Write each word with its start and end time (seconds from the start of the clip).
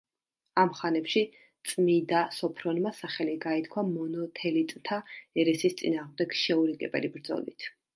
ამ 0.61 0.69
ხანებში 0.77 1.21
წმიდა 1.73 2.23
სოფრონმა 2.39 2.95
სახელი 3.03 3.37
გაითქვა 3.47 3.87
მონოთელიტთა 3.93 5.03
ერესის 5.45 5.83
წინააღმდეგ 5.85 6.39
შეურიგებელი 6.47 7.19
ბრძოლით. 7.19 7.75